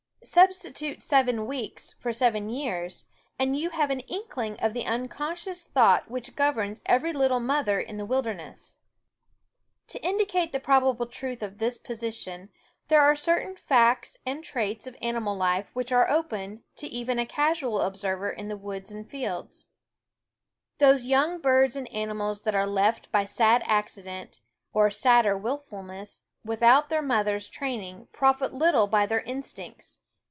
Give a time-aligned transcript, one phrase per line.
[0.23, 3.05] Substitute seven weeks for seven years,
[3.39, 7.97] and you have an inkling of the unconscious thought which governs every little mother in
[7.97, 8.77] the wilderness.
[9.87, 12.49] To indicate the probable truth of this position,
[12.87, 17.25] there are certain facts and traits of animal life which are open to even a
[17.25, 19.65] casual observer in the woods and fields.
[20.77, 24.39] THE WOODS Those young birds and animals that are *7 left by sad accident,
[24.71, 29.97] or sadder willfulness,', without their mothers' training profit little *^ SrhnoS by their instincts.